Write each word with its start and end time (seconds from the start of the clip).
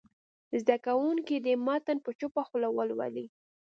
زده 0.61 0.77
کوونکي 0.85 1.35
دې 1.45 1.53
متن 1.65 1.97
په 2.05 2.11
چوپه 2.19 2.41
خوله 2.47 2.69
ولولي. 2.71 3.25